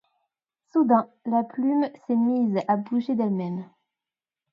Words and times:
Soudain 0.73 1.11
la 1.27 1.43
plume 1.43 1.87
s'est 2.07 2.15
mise 2.15 2.57
à 2.67 2.75
bouger 2.75 3.13
d'elle-même. 3.13 3.69